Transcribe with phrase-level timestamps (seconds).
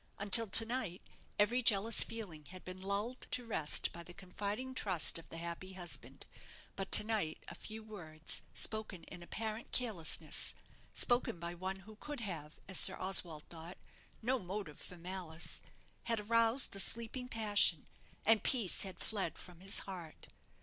[0.17, 1.03] Until to night
[1.37, 5.73] every jealous feeling had been lulled to rest by the confiding trust of the happy
[5.73, 6.25] husband;
[6.75, 10.55] but to night a few words spoken in apparent carelessness
[10.91, 13.77] spoken by one who could have, as Sir Oswald thought,
[14.23, 15.61] no motive for malice
[16.05, 17.85] had aroused the sleeping passion,
[18.25, 20.29] and peace had fled from his heart.